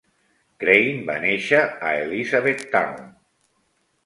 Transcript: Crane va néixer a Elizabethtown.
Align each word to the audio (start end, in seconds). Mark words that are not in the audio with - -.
Crane 0.63 1.03
va 1.09 1.17
néixer 1.25 1.59
a 1.67 1.93
Elizabethtown. 2.07 3.05